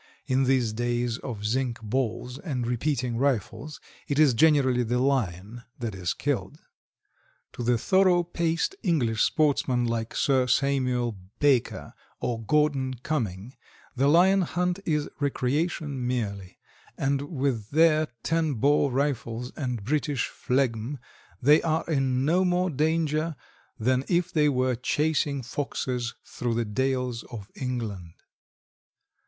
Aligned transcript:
In 0.25 0.45
these 0.45 0.73
days 0.73 1.19
of 1.19 1.45
zinc 1.45 1.79
balls 1.79 2.39
and 2.39 2.65
repeating 2.65 3.17
rifles 3.17 3.79
it 4.07 4.17
is 4.17 4.33
generally 4.33 4.81
the 4.81 4.97
Lion 4.97 5.61
that 5.77 5.93
is 5.93 6.15
killed. 6.15 6.57
To 7.53 7.61
the 7.61 7.77
thorough 7.77 8.23
paced 8.23 8.75
English 8.81 9.21
sportsman 9.21 9.85
like 9.85 10.15
Sir 10.15 10.47
Samuel 10.47 11.19
Baker 11.37 11.93
or 12.19 12.41
Gordon 12.41 12.95
Cumming 13.03 13.53
the 13.95 14.07
Lion 14.07 14.41
hunt 14.41 14.79
is 14.85 15.07
recreation 15.19 16.07
merely, 16.07 16.57
and 16.97 17.21
with 17.21 17.69
their 17.69 18.07
ten 18.23 18.55
bore 18.55 18.89
rifles 18.91 19.51
and 19.55 19.83
British 19.83 20.29
phlegm 20.29 20.97
they 21.39 21.61
are 21.61 21.85
in 21.87 22.25
no 22.25 22.43
more 22.43 22.71
danger 22.71 23.35
than 23.77 24.03
if 24.09 24.33
they 24.33 24.49
were 24.49 24.73
chasing 24.73 25.43
foxes 25.43 26.15
through 26.25 26.55
the 26.55 26.65
dales 26.65 27.21
of 27.25 27.51
England. 27.53 28.15